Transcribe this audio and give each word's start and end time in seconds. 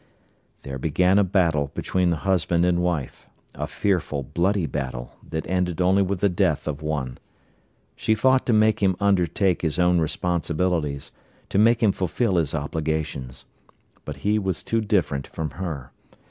There 0.63 0.79
began 0.79 1.19
a 1.19 1.23
battle 1.23 1.69
between 1.75 2.09
the 2.09 2.15
husband 2.25 2.65
and 2.65 2.81
wife—a 2.81 3.67
fearful, 3.67 4.23
bloody 4.23 4.65
battle 4.65 5.15
that 5.29 5.45
ended 5.47 5.79
only 5.79 6.01
with 6.01 6.21
the 6.21 6.27
death 6.27 6.67
of 6.67 6.81
one. 6.81 7.19
She 7.95 8.15
fought 8.15 8.47
to 8.47 8.51
make 8.53 8.81
him 8.81 8.95
undertake 8.99 9.61
his 9.61 9.77
own 9.77 9.99
responsibilities, 9.99 11.11
to 11.49 11.59
make 11.59 11.83
him 11.83 11.91
fulfill 11.91 12.37
his 12.37 12.55
obligations. 12.55 13.45
But 14.03 14.15
he 14.25 14.39
was 14.39 14.63
too 14.63 14.81
different 14.81 15.27
from 15.27 15.51
her. 15.51 15.91